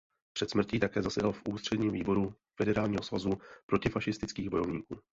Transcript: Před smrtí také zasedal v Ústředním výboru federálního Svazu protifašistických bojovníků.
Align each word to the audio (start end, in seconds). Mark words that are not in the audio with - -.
Před 0.33 0.49
smrtí 0.49 0.79
také 0.79 1.01
zasedal 1.01 1.31
v 1.31 1.41
Ústředním 1.49 1.91
výboru 1.91 2.35
federálního 2.55 3.03
Svazu 3.03 3.31
protifašistických 3.65 4.49
bojovníků. 4.49 4.99